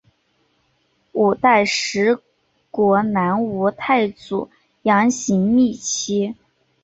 [1.13, 2.17] 五代十
[2.71, 4.49] 国南吴太祖
[4.81, 6.33] 杨行密妻。